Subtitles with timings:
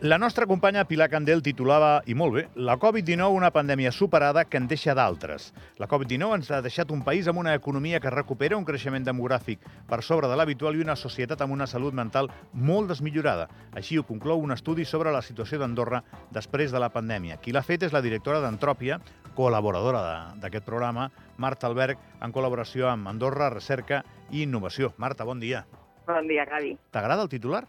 [0.00, 4.56] La nostra companya Pilar Candel titulava, i molt bé, la Covid-19 una pandèmia superada que
[4.60, 5.48] en deixa d'altres.
[5.82, 9.64] La Covid-19 ens ha deixat un país amb una economia que recupera un creixement demogràfic
[9.90, 13.48] per sobre de l'habitual i una societat amb una salut mental molt desmillorada.
[13.74, 17.40] Així ho conclou un estudi sobre la situació d'Andorra després de la pandèmia.
[17.42, 19.00] Qui l'ha fet és la directora d'Antròpia,
[19.34, 21.08] col·laboradora d'aquest programa,
[21.38, 24.92] Marta Alberg, en col·laboració amb Andorra, Recerca i Innovació.
[24.96, 25.64] Marta, bon dia.
[26.06, 26.76] Bon dia, Gavi.
[26.94, 27.64] T'agrada el titular?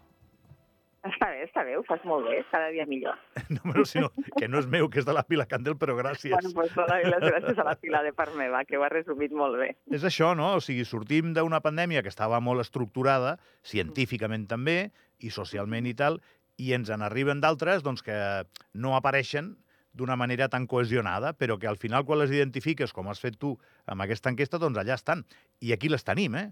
[1.00, 3.16] Està bé, està bé, ho fas molt bé, cada dia millor.
[3.54, 6.34] No, però sinó, que no és meu, que és de la Pilar Candel, però gràcies.
[6.34, 9.32] Bueno, doncs donar les gràcies a la Pilar de part meva, que ho ha resumit
[9.32, 9.70] molt bé.
[9.96, 10.52] És això, no?
[10.58, 14.78] O sigui, sortim d'una pandèmia que estava molt estructurada, científicament també,
[15.24, 16.20] i socialment i tal,
[16.60, 18.20] i ens en arriben d'altres doncs, que
[18.76, 19.54] no apareixen
[19.96, 23.56] d'una manera tan cohesionada, però que al final, quan les identifiques, com has fet tu
[23.90, 25.24] amb aquesta enquesta, doncs allà estan.
[25.64, 26.50] I aquí les tenim, eh?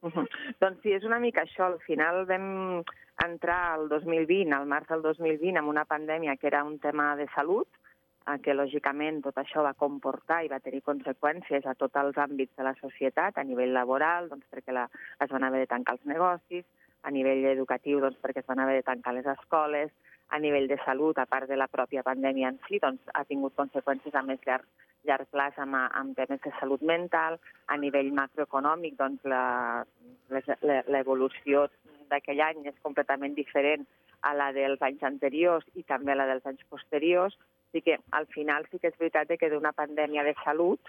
[0.00, 0.26] Uh -huh.
[0.60, 1.66] Doncs sí, és una mica això.
[1.66, 2.82] Al final vam
[3.26, 7.26] entrar al 2020, al març del 2020, amb una pandèmia que era un tema de
[7.34, 7.68] salut,
[8.26, 12.56] eh, que lògicament tot això va comportar i va tenir conseqüències a tots els àmbits
[12.56, 14.86] de la societat, a nivell laboral, doncs perquè la,
[15.20, 16.64] es van haver de tancar els negocis,
[17.02, 19.92] a nivell educatiu doncs perquè es van haver de tancar les escoles,
[20.30, 23.56] a nivell de salut, a part de la pròpia pandèmia en si, doncs ha tingut
[23.58, 24.66] conseqüències a més llarg,
[25.08, 29.26] llarg plaç amb, amb temes de salut mental, a nivell macroeconòmic, doncs
[30.88, 31.66] l'evolució
[32.10, 33.86] d'aquell any és completament diferent
[34.22, 37.36] a la dels anys anteriors i també a la dels anys posteriors.
[37.70, 40.80] Així que al final sí que és veritat que d'una pandèmia de salut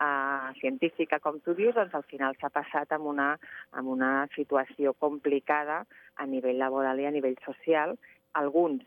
[0.00, 3.30] eh, científica, com tu dius, doncs al final s'ha passat amb una,
[3.72, 5.84] amb una situació complicada
[6.16, 7.96] a nivell laboral i a nivell social.
[8.40, 8.84] Alguns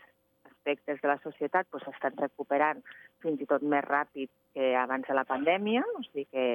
[0.50, 2.84] aspectes de la societat doncs, recuperant
[3.24, 6.46] fins i tot més ràpid que abans de la pandèmia, o sigui que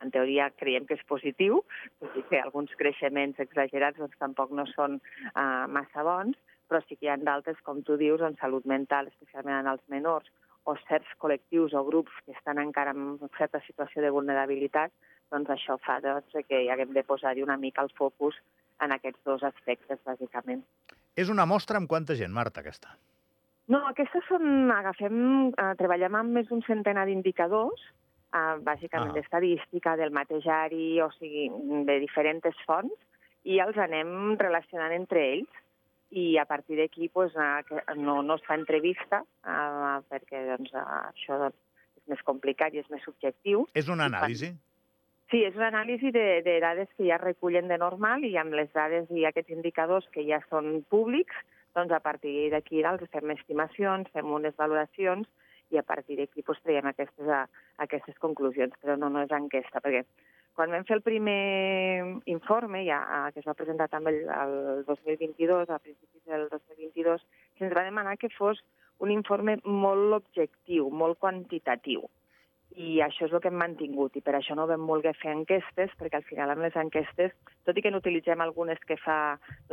[0.00, 1.60] en teoria creiem que és positiu,
[2.00, 6.96] tot i que alguns creixements exagerats doncs, tampoc no són uh, massa bons, però sí
[6.96, 10.30] que hi ha d'altres, com tu dius, en salut mental, especialment en els menors,
[10.68, 14.92] o certs col·lectius o grups que estan encara en certa situació de vulnerabilitat,
[15.32, 18.38] doncs això fa doncs, que haguem de posar-hi una mica el focus
[18.80, 20.64] en aquests dos aspectes, bàsicament.
[21.18, 22.94] És una mostra amb quanta gent, Marta, aquesta?
[23.70, 24.70] No, aquestes són...
[24.74, 25.16] Agafem,
[25.50, 27.82] eh, treballem amb més d'un centenar d'indicadors,
[28.34, 29.16] uh, bàsicament ah.
[29.18, 31.48] d'estadística, del matejari, o sigui,
[31.86, 32.94] de diferents fonts,
[33.48, 35.60] i els anem relacionant entre ells
[36.10, 37.32] i a partir d'aquí pues,
[37.96, 41.56] no, no es fa entrevista uh, perquè doncs, això doncs,
[42.00, 43.64] és més complicat i és més subjectiu.
[43.78, 44.50] És una anàlisi?
[45.30, 48.72] Sí, és una anàlisi de, de dades que ja recullen de normal i amb les
[48.74, 51.36] dades i aquests indicadors que ja són públics,
[51.78, 55.30] doncs a partir d'aquí els fem estimacions, fem unes valoracions
[55.70, 57.44] i a partir d'aquí pues, traiem aquestes, a,
[57.86, 60.02] aquestes conclusions, però no, no és enquesta, perquè
[60.58, 61.38] quan vam fer el primer
[62.26, 62.98] informe, ja,
[63.30, 67.22] que es va presentar també el, el 2022, a principis del 2022,
[67.60, 68.58] se'ns va demanar que fos
[68.98, 72.10] un informe molt objectiu, molt quantitatiu
[72.80, 75.92] i això és el que hem mantingut i per això no vam voler fer enquestes
[76.00, 77.34] perquè al final amb les enquestes,
[77.68, 79.16] tot i que n'utilitzem algunes que fa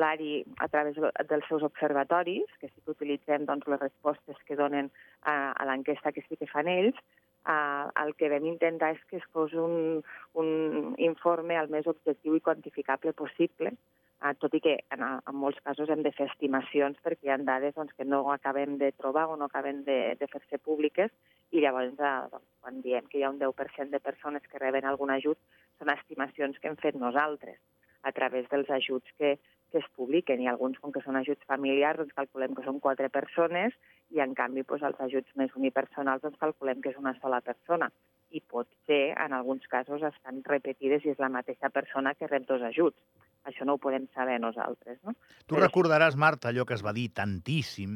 [0.02, 0.98] l'ARI a través
[1.30, 4.92] dels seus observatoris, que sí que utilitzem doncs, les respostes que donen
[5.22, 7.00] a, a l'enquesta que sí que fan ells,
[7.48, 10.02] eh, el que vam intentar és que es fos un,
[10.44, 10.50] un
[10.98, 15.94] informe el més objectiu i quantificable possible, eh, tot i que en, en molts casos
[15.94, 19.40] hem de fer estimacions perquè hi ha dades doncs, que no acabem de trobar o
[19.40, 21.14] no acabem de, de fer-se públiques
[21.52, 24.86] i llavors eh, doncs, quan diem que hi ha un 10% de persones que reben
[24.86, 25.40] algun ajut
[25.80, 27.60] són estimacions que hem fet nosaltres
[28.04, 29.38] a través dels ajuts que,
[29.72, 33.10] que es publiquen i alguns, com que són ajuts familiars, doncs calculem que són quatre
[33.14, 33.76] persones
[34.16, 37.92] i en canvi doncs, els ajuts més unipersonals doncs, calculem que és una sola persona
[38.32, 42.48] i pot ser, en alguns casos, estan repetides i és la mateixa persona que rep
[42.48, 43.00] dos ajuts.
[43.48, 44.98] Això no ho podem saber nosaltres.
[45.08, 45.14] No?
[45.48, 47.96] Tu Però recordaràs, Marta, allò que es va dir tantíssim,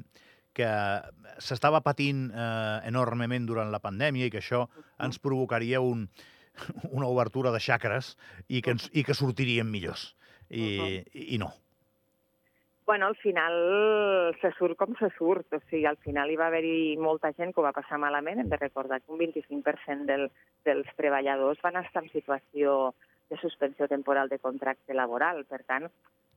[0.54, 0.70] que
[1.40, 4.66] s'estava patint eh, enormement durant la pandèmia i que això
[5.00, 6.08] ens provocaria un,
[6.98, 8.16] una obertura de xacres
[8.48, 10.16] i que, ens, i que sortiríem millors.
[10.50, 11.36] I, uh -huh.
[11.36, 11.54] i no.
[12.86, 15.54] Bueno, al final se surt com se surt.
[15.54, 18.40] O sigui, al final hi va haver-hi molta gent que ho va passar malament.
[18.40, 20.30] Hem de recordar que un 25% del,
[20.66, 22.94] dels treballadors van estar en situació
[23.30, 25.46] de suspensió temporal de contracte laboral.
[25.46, 25.88] Per tant,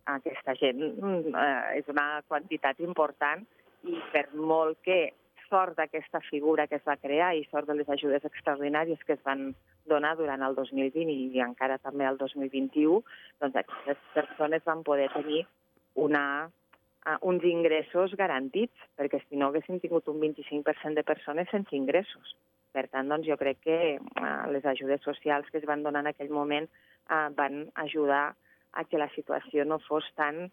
[0.04, 3.42] aquesta gent eh, és una quantitat important
[3.84, 5.12] i per molt que
[5.48, 9.22] sort d'aquesta figura que es va crear i sort de les ajudes extraordinàries que es
[9.26, 9.52] van
[9.86, 13.00] donar durant el 2020 i encara també el 2021,
[13.42, 15.44] doncs aquestes persones van poder tenir
[16.06, 21.76] una, uh, uns ingressos garantits, perquè si no haguessin tingut un 25% de persones sense
[21.76, 22.34] ingressos.
[22.74, 26.10] Per tant, doncs, jo crec que uh, les ajudes socials que es van donar en
[26.10, 28.32] aquell moment uh, van ajudar
[28.74, 30.48] a que la situació no fos tan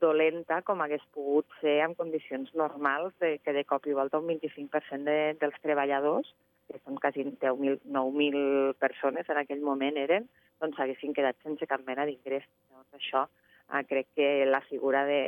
[0.00, 4.28] dolenta com hagués pogut ser en condicions normals, de, que de cop i volta un
[4.30, 6.32] 25% de, dels treballadors,
[6.70, 10.28] que són quasi 10.000, 9.000 persones en aquell moment eren,
[10.62, 12.46] doncs s'haguessin quedat sense cap mena d'ingrés.
[12.70, 15.20] Llavors això eh, crec que la figura de,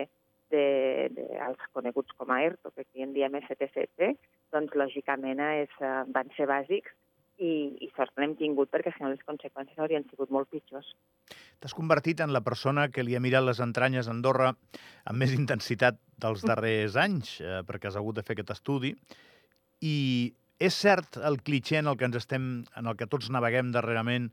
[0.55, 0.65] de,
[1.17, 4.13] de, els coneguts com a ERTO, que aquí en diem STCC,
[4.55, 6.95] doncs lògicament és, eh, van ser bàsics
[7.43, 7.53] i,
[7.83, 10.93] i sort n'hem tingut perquè si no les conseqüències haurien sigut molt pitjors.
[11.63, 15.35] T'has convertit en la persona que li ha mirat les entranyes a Andorra amb més
[15.35, 18.95] intensitat dels darrers anys, eh, perquè has hagut de fer aquest estudi,
[19.83, 19.97] i
[20.63, 24.31] és cert el clitxer en el que ens estem, en el que tots naveguem darrerament,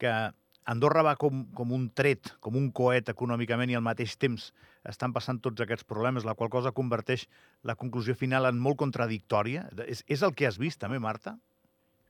[0.00, 0.12] que
[0.70, 4.50] Andorra va com, com un tret, com un coet econòmicament i al mateix temps
[4.88, 7.26] estan passant tots aquests problemes, la qual cosa converteix
[7.64, 9.66] la conclusió final en molt contradictòria.
[9.86, 11.38] És, és el que has vist també, Marta?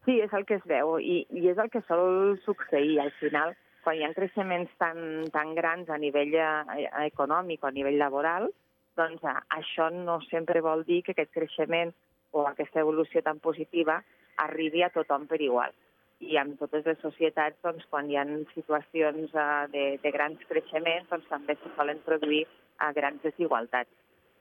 [0.05, 2.97] Sí, és el que es veu i, i és el que sol succeir.
[3.03, 3.53] Al final,
[3.85, 8.49] quan hi ha creixements tan, tan grans a nivell eh, econòmic o a nivell laboral,
[8.97, 11.93] doncs eh, això no sempre vol dir que aquest creixement
[12.33, 14.01] o aquesta evolució tan positiva
[14.41, 15.77] arribi a tothom per igual
[16.21, 19.33] i amb totes les societats, doncs, quan hi ha situacions
[19.73, 23.91] de, de grans creixements, doncs, també se solen produir uh, grans desigualtats.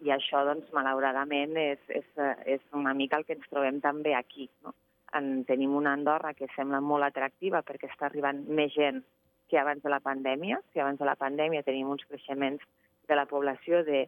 [0.03, 2.09] I això, doncs, malauradament, és, és,
[2.57, 4.49] és una mica el que ens trobem també aquí.
[4.63, 4.75] No?
[5.17, 9.01] En, tenim una Andorra que sembla molt atractiva perquè està arribant més gent
[9.49, 10.59] que abans de la pandèmia.
[10.73, 12.61] Si abans de la pandèmia tenim uns creixements
[13.09, 14.03] de la població de,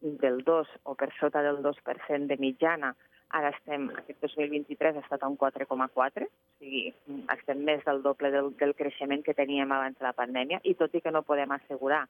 [0.00, 2.94] del 2 o per sota del 2% de mitjana,
[3.34, 6.82] Ara estem, aquest 2023 ha estat un 4,4, o sigui,
[7.34, 10.94] estem més del doble del, del creixement que teníem abans de la pandèmia, i tot
[10.94, 12.04] i que no podem assegurar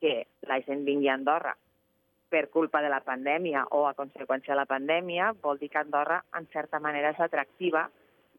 [0.00, 0.14] que
[0.48, 1.52] la gent vingui a Andorra
[2.30, 6.20] per culpa de la pandèmia o a conseqüència de la pandèmia, vol dir que Andorra,
[6.38, 7.88] en certa manera, és atractiva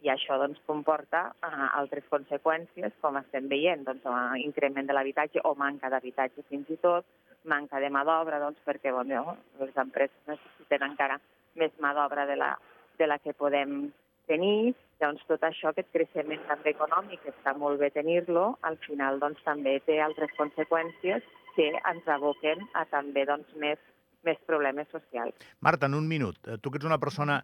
[0.01, 4.07] i això doncs, comporta uh, altres conseqüències, com estem veient, doncs,
[4.41, 7.05] increment de l'habitatge o manca d'habitatge fins i tot,
[7.45, 11.19] manca de mà d'obra, doncs, perquè bueno, les empreses necessiten encara
[11.59, 12.55] més mà d'obra de, la,
[12.97, 13.91] de la que podem
[14.31, 14.73] tenir.
[15.01, 19.79] Llavors, tot això, aquest creixement també econòmic, està molt bé tenir-lo, al final doncs, també
[19.85, 23.79] té altres conseqüències que ens aboquen a també doncs, més,
[24.27, 25.35] més problemes socials.
[25.59, 27.41] Marta, en un minut, eh, tu que ets una persona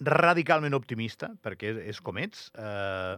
[0.00, 3.16] radicalment optimista, perquè és com ets, eh,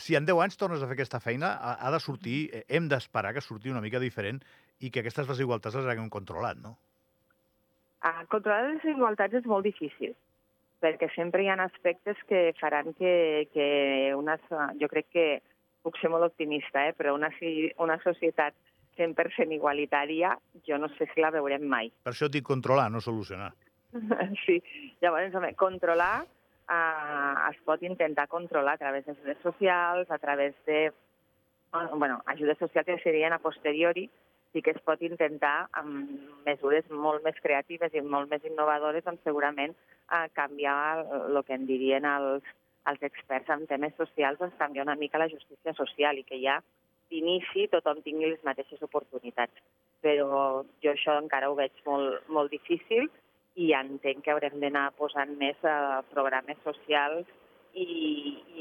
[0.00, 2.88] si en 10 anys tornes a fer aquesta feina, ha, ha de sortir, eh, hem
[2.88, 4.40] d'esperar que surti una mica diferent
[4.80, 6.76] i que aquestes desigualtats les haguem controlat, no?
[8.00, 10.14] Uh, controlar les desigualtats és molt difícil,
[10.80, 13.66] perquè sempre hi ha aspectes que faran que, que
[14.16, 14.38] una,
[14.80, 15.26] jo crec que
[15.84, 17.28] puc ser molt optimista, eh, però una,
[17.84, 18.56] una societat
[19.00, 20.36] 100% igualitària,
[20.68, 21.90] jo no sé si la veurem mai.
[22.04, 23.50] Per això et dic controlar, no solucionar.
[24.44, 24.60] sí,
[25.02, 26.14] llavors, home, controlar
[26.70, 30.90] uh, es pot intentar controlar a través de redes socials, a través de
[31.94, 34.08] bueno, ajudes socials que serien a posteriori,
[34.52, 36.08] sí que es pot intentar amb
[36.46, 39.76] mesures molt més creatives i molt més innovadores, doncs segurament
[40.08, 42.42] a canviar el que en dirien els,
[42.90, 46.58] els experts en temes socials, doncs canviar una mica la justícia social i que ja
[47.10, 49.58] d'inici tothom tingui les mateixes oportunitats.
[50.00, 53.10] Però jo això encara ho veig molt, molt difícil
[53.60, 57.26] i entenc que haurem d'anar posant més uh, programes socials
[57.74, 57.86] i,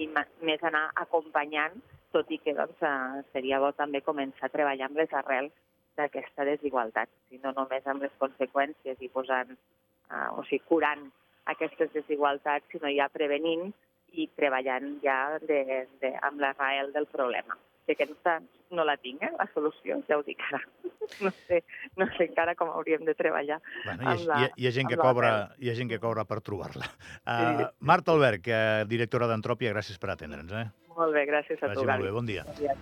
[0.01, 1.77] i més anar acompanyant,
[2.13, 5.53] tot i que doncs, uh, seria bo també començar a treballar amb les arrels
[5.99, 9.55] d'aquesta desigualtat, sinó només amb les conseqüències i posant,
[10.09, 11.07] uh, o sigui, curant
[11.53, 13.69] aquestes desigualtats, sinó ja prevenint
[14.17, 17.57] i treballant ja de, de, amb l'arrel del problema.
[17.89, 18.35] Que aquesta
[18.77, 20.61] no la tinc, eh, la solució, ja ho dic ara.
[21.25, 21.63] No sé,
[21.97, 23.55] no sé encara com hauríem de treballar.
[23.81, 25.97] Bueno, hi, ha, la, hi, ha, hi, ha gent que cobra, hi ha gent que
[26.03, 26.85] cobra per trobar-la.
[27.25, 28.59] Uh, Marta Albert, que
[28.91, 30.53] directora d'Entròpia, gràcies per atendre'ns.
[30.53, 30.67] Eh?
[30.99, 31.95] Molt bé, gràcies a tu, Gavi.
[31.95, 32.45] Molt bé, bon dia.
[32.45, 32.77] Bon dia.